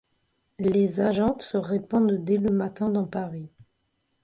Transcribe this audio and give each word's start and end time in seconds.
Les 0.57 0.99
agents 0.99 1.37
se 1.41 1.57
répandent 1.57 2.23
dès 2.25 2.37
le 2.37 2.49
matin 2.49 2.89
dans 2.89 3.05
Paris. 3.05 3.51